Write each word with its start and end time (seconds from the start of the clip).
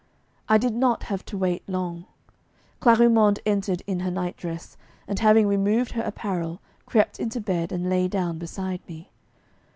I 0.49 0.57
did 0.57 0.73
not 0.73 1.03
have 1.03 1.23
to 1.25 1.37
wait 1.37 1.61
long, 1.69 2.07
Clarimonde 2.79 3.39
entered 3.45 3.83
in 3.85 3.99
her 3.99 4.09
nightdress, 4.09 4.75
and 5.07 5.19
having 5.19 5.45
removed 5.45 5.91
her 5.91 6.01
apparel, 6.01 6.59
crept 6.87 7.19
into 7.19 7.39
bed 7.39 7.71
and 7.71 7.87
lay 7.87 8.07
down 8.07 8.39
beside 8.39 8.81
me. 8.87 9.11